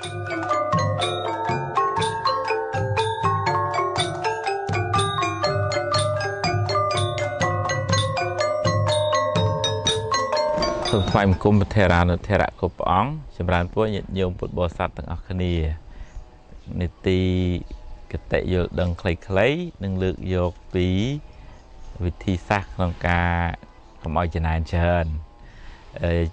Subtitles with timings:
[0.00, 0.06] សូ
[11.00, 15.52] មថ្លែងបង្គំព្រះធរានុធរៈគ្រប់ព្រះអង្គចម្រើនពរញាតិញោមពុទ្ធបរិស័ទទាំងអស់គ្នា
[16.80, 17.20] នីតិ
[18.12, 20.86] កតិយល់ដឹងខ្លីៗនឹងលើកយកពី
[22.04, 23.32] វិធីសាស្ត្រក្នុងការ
[24.02, 25.06] កុំឲ្យចំណាយច្រើន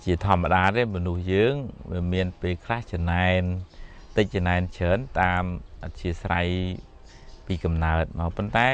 [0.03, 1.53] ជាធម្មតាទេមនុស្សយើង
[1.91, 3.31] វាមានពេលខ្លះចំណាយ
[4.17, 5.43] តិចចំណាយច្រើនតាម
[5.83, 6.47] អធិស្រ័យ
[7.45, 8.69] ពីកំណើតមកប៉ុន្តែ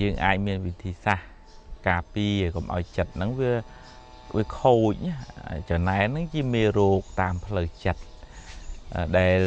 [0.00, 1.26] យើងអាចមានវិធីសាស្ត្រ
[1.88, 3.52] ការពារកុំឲ្យចិត្តហ្នឹងវា
[4.36, 4.94] វាខូច
[5.70, 8.02] ចំណែនហ្នឹងជាមេរោគតាមផ្លូវចិត្ត
[9.18, 9.40] ដែល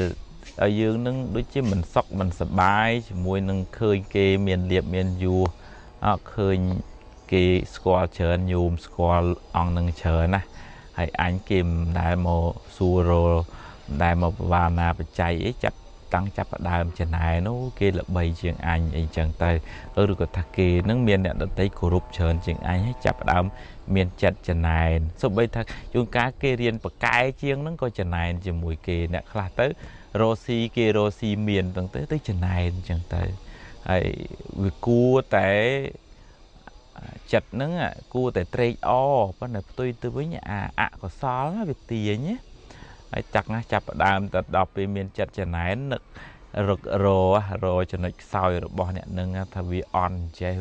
[0.64, 5.44] ឲ្យយើងនឹងដូចជាមិនសុខមិនសប្បាយជាមួយនឹងឃើញគេមានលៀបមានយួរ
[6.06, 6.58] អត់ឃើញ
[7.32, 7.44] គេ
[7.76, 10.42] ស្គាល់ច្រើនញោមស្គាល់អង្គនឹងច្រើនណា
[10.98, 12.44] ហើយអញគេមិនដែលមក
[12.78, 13.34] សួររល
[13.88, 15.78] មិនដែលមកបវាណាបច្ច័យអីចាប់
[16.14, 19.52] តាំងចាប់ដើមចំណែនោះគេល្បីជាងអញអីចឹងទៅ
[20.12, 23.46] ឬក៏ថាគេនឹងមានអ្នកដតីគោរពច្រើនជាងអញហើយចាប់ដើម
[23.96, 25.62] មានចិត្តចំណែនសូម្បីថា
[25.94, 29.68] ជួនកាលគេរៀនប្រកែជាងហ្នឹងក៏ចំណែនជាមួយគេអ្នកខ្លះទៅ
[30.20, 33.24] រស់ស៊ីគេរស់ស៊ីមានទាំងទៅទៅចំណែនអញ្ចឹងទៅ
[33.90, 34.06] ហើយ
[34.62, 35.50] វាគួរតែ
[37.34, 37.72] ចិត្តហ្នឹង
[38.14, 42.36] គួរតែត្រេកអរប៉ុន្តែផ្ទុយទៅវិញអាអកុសលវាទាញណា
[43.12, 46.02] ហើយចាក់ណាចាប់ផ្ដើមទៅដល់ពេលមានចិត្តចំណែននឹក
[46.68, 47.08] រករ
[47.64, 50.56] រចំណុចខ្សោយរបស់អ្នកនឹងថាវាអន់ចេះ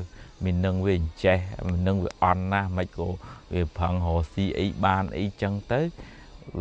[0.45, 3.09] មីនឹងវាអញ្ចេះមីនឹងវាអន់ណាស់មិនក៏
[3.53, 5.81] វាប្រឹងរកស៊ីអីបានអីចឹងទៅ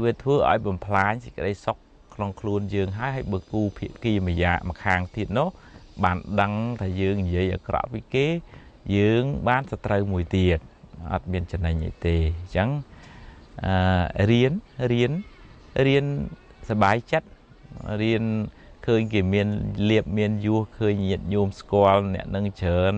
[0.02, 1.78] វាធ្វើឲ្យបំផ្លាញសេចក្តីសុខ
[2.14, 5.50] ក្នុងខ្លួនយើងហើយហើយបើគូភាគីម្យ៉ាងម្ខាងទៀតនោះ
[6.04, 8.28] បានដឹងថាយើងនិយាយអាក្រក់ពីគេ
[8.96, 10.60] យើងបានសត្រូវមួយទៀត
[11.14, 12.70] អត់មានចំណេញអីទេអញ្ចឹង
[13.66, 14.52] អឺរៀន
[14.94, 15.12] រៀន
[15.88, 16.06] រៀន
[16.70, 17.28] សបាយចិត្ត
[18.04, 18.24] រៀន
[18.86, 19.48] ឃើញគេមាន
[19.90, 22.96] លៀបមានយួសឃើញញាតញោមស្គាល់អ្នកនឹងច្រើន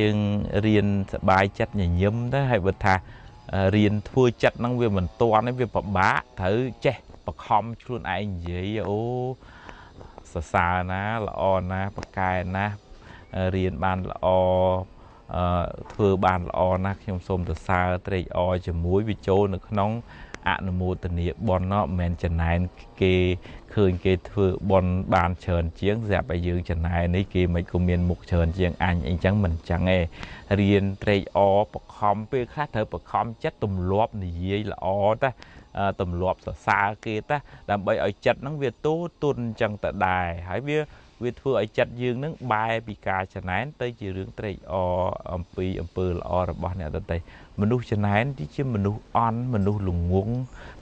[0.00, 0.16] យើង
[0.66, 2.94] រៀនសបាយចិត្តញញឹមទៅហើយបើថា
[3.76, 9.00] រៀនធ្វើចិត្តហ្នឹងវាមិនតាន់វាពិបាកត្រូវចេះបខំខ្លួនឯងនិយាយអូ
[10.32, 12.66] សរសើរណាល្អណាប្រកែណា
[13.54, 14.26] រៀនបានល្អ
[15.92, 19.90] ធ្វើបានល្អណាស់ខ្ញុំសូមសរសើរត្រេកអរជាមួយវាចូលនៅក្នុង
[20.48, 22.58] អនុមោទនាបនមិនមែនចំណែន
[23.02, 23.14] គេ
[23.74, 24.84] ឃើញគេធ្វើបន
[25.14, 29.98] បានច្រើនជាងស្រាប់តែយើងចំណែននេះគេមិនក៏មានមុខច្រើនជាងអញអីចឹងមិនចឹងទេ
[30.60, 34.86] រៀនត្រេកអរបខំពេលខ្លះត្រូវបខំចិត្តទម្លាប់និយាយល្អ
[35.22, 35.30] តា
[36.00, 37.36] ទម្លាប់សរសើរគេតា
[37.70, 40.78] ដើម្បីឲ្យចិត្តហ្នឹងវាទូទុនចឹងទៅដែរហើយវា
[41.22, 45.02] វាធ្វើឲ្យចិត្តយើងនឹងបែរពីការចំណែនទៅជារឿងត្រេកអរ
[45.34, 47.16] អំពីអំពើល្អរបស់អ្នកដទៃ
[47.60, 50.28] មនុស្សចំណែនទីជាមនុស្សអន់មនុស្សល្ងង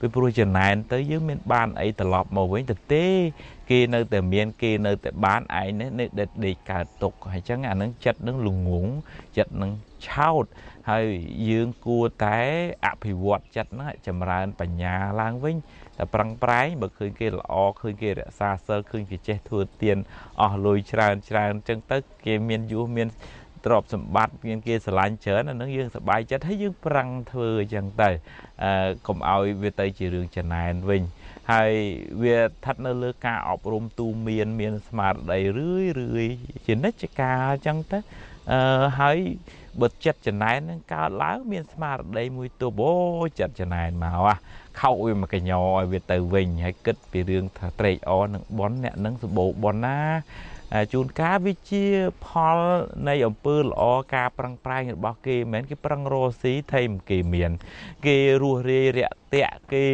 [0.00, 3.06] ពីព្រោះចំណែនទៅយើងមានបានអីត្រឡប់មកវិញទៅទេ
[3.70, 5.88] គេនៅតែមានគេនៅតែបានឯងនេះ
[6.20, 8.86] ដេកដេកកើតទុកហើយចឹងអានឹងចិត្តនឹងល្ងង
[9.36, 9.72] ចិត្តនឹង
[10.08, 10.44] ឆោត
[10.90, 11.06] ហើយ
[11.48, 12.40] យើងគួរតែ
[12.86, 15.56] អភិវឌ្ឍចិត្តហ្នឹងចម្រើនបញ្ញាឡើងវិញ
[15.98, 19.98] តែប្រឹងប្រែងបើឃើញគេល្អឃើញគេរក្សាសិលឃើញគេចេះធ្វើទៀន
[20.40, 23.08] អស់លុយច្រើនច្រើនអញ្ចឹងទៅគេមានយុះមាន
[23.64, 28.10] ទ្រព្យសម្បត្តិមានគេស្រឡាញ់ច្រើនអានឹងយើងសប្បាយចិត្តហើយយើងប្រឹងធ្វើអញ្ចឹងទៅ
[28.64, 31.02] អឺកុំឲ្យវាទៅជារឿងចំណែនវិញ
[31.52, 31.72] ហើយ
[32.22, 36.28] វាស្ថិតនៅលើការអប់រំទូមានមានស្មារតីរឿយរឿយ
[36.66, 37.98] ជានិច្ចកាលអញ្ចឹងទៅ
[38.52, 39.18] អឺហើយ
[39.80, 42.92] បើចិត្តចំណែននឹងកើតឡើងមានស្មារតីមួយទប់អូ
[43.40, 44.36] ចិត្តចំណែនមកអា
[44.80, 49.98] ខោវាមកកញ្ញឲ្យវាទៅវិញហើយគិតពីរឿងថាត្រេកអរនឹងប៉ុនអ្នកនឹងសម្បូរប៉ុនណា
[50.92, 51.84] ជួនកាលវាជា
[52.26, 52.58] ផល
[53.08, 53.82] នៃអំពើល្អ
[54.14, 57.50] ការប្រឹងប្រែងរបស់គេមិនមែនគេប្រឹងរកស៊ីថៃមិនគេមាន
[58.06, 59.84] គេរស់រាយរាក់ ទាក់គេ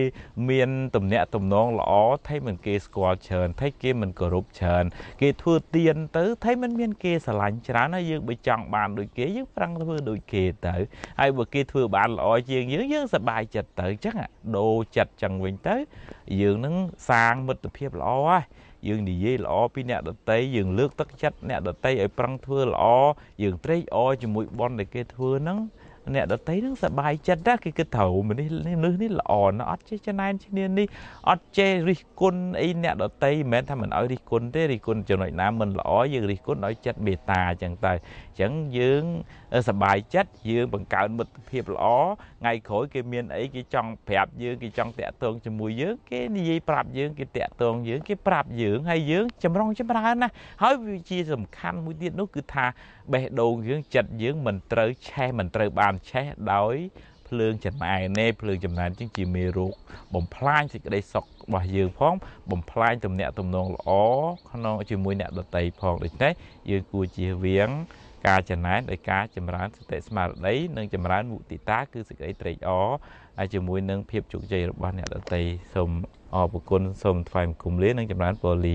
[0.51, 1.93] មានទំនាក់ទំនងល្អ
[2.29, 4.85] ថៃមិនគេស្គាល់ច្រើនថៃគេមិនគោរពច្រើន
[5.21, 10.77] គេធ្វើទៀនទៅថៃមិនមានគេស្រឡាញ់ច្រើនហើយយើងបើចង់បានដូចគេយើងប្រឹងធ្វើដូចគេទៅ
[11.21, 14.17] ហើយបើគេធ្វើបានល្អជាងយើងយើងសប្បាយចិត្តទៅអញ្ចឹង
[14.57, 15.77] ដូរចិត្តចឹងវិញទៅ
[16.41, 16.75] យើងនឹង
[17.11, 18.45] សាងមិត្តភាពល្អហើយ
[18.89, 22.85] យើងនិយាយល្អពីអ្នកដតីយើងលើកទឹកចិត្តអ្នកដតីឲ្យប្រឹងធ្វើល្អ
[23.43, 25.59] យើងត្រេកអរជាមួយបនដែលគេធ្វើហ្នឹង
[26.15, 30.89] អ្នកដតីនឹងសប្បាយចិត្តណាគេគិតត្រូវមនុស្សនេះនេះល្អណាស់អត់ចេះច្នែនឈ្នានីស
[31.29, 39.03] អត់ចេះរិះគន់អីអ្នកដតីមិនមែនថាមិនឲ្យរិះគន់ទេរិះគន់ចំណុចណាមិនល្អយើងរិះគន់ដោយចិត្តមេត្តាអញ្ចឹងទៅអញ្ចឹងយើង
[39.69, 41.87] សប្បាយចិត្តយើងបង្កើនមិត្តភាពល្អ
[42.41, 50.31] ថ្ងៃក្រោយគេមានអីគេចង់ប្រាប់យើងគេចង់តាក់ទងជាមួយយើងគេនិយាយប្រាប់យើងគេតាក់ទងយើងគេប្រាប់យើងហើយយើងចម្រុងចម្រើនណា
[50.63, 52.67] ហើយវាជាសំខាន់មួយទៀតនោះគឺថា
[53.13, 56.75] បេះដូងយើងចិត្តយើងមិនត្រូវឆេះមិនត្រូវបានឆេះដោយ
[57.29, 59.75] ភ្លើងចំណាយណែភ្លើងចំណាយជាងជាមេរោគ
[60.15, 62.15] បំផ្លាញសេចក្តីសុខរបស់យើងផង
[62.51, 63.91] បំផ្លាញទំនាក់ទំនងល្អ
[64.51, 66.33] ក្នុងជាមួយអ្នកដទៃផងដូច្នេះ
[66.71, 67.71] យើងគួរជៀសវាង
[68.27, 72.89] ការចំណែនដោយការចម្រើនសតិស្មារតីនិងចម្រើនមុទិតាគឺសេចក្តីត្រេកអរ
[73.39, 75.43] ហើយជាមួយនឹងភាពជោគជ័យរបស់អ្នកដទៃ
[75.75, 75.91] សូម
[76.35, 78.75] អរគុណសូមថ្លែងបង្គំលានិងចម្រើនពរលា